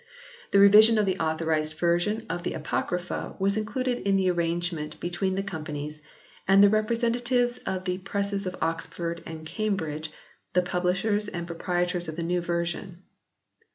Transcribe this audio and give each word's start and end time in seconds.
The 0.49 0.57
revision 0.57 0.97
of 0.97 1.05
the 1.05 1.19
Authorised 1.19 1.73
Version 1.75 2.25
of 2.27 2.41
the 2.41 2.53
Apocrypha 2.53 3.35
was 3.37 3.55
included 3.55 3.99
in 3.99 4.15
the 4.15 4.31
arrangement 4.31 4.99
between 4.99 5.35
the 5.35 5.43
Companies 5.43 6.01
and 6.47 6.63
the 6.63 6.69
Representatives 6.71 7.59
of 7.67 7.85
the 7.85 7.99
Presses 7.99 8.47
of 8.47 8.55
Oxford 8.63 9.21
and 9.27 9.45
Cambridge, 9.45 10.09
the 10.53 10.63
publishers 10.63 11.27
and 11.27 11.45
pro 11.45 11.55
prietors 11.55 12.07
of 12.07 12.15
the 12.15 12.23
New 12.23 12.41
Version. 12.41 13.03